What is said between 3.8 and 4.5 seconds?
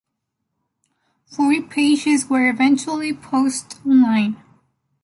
online.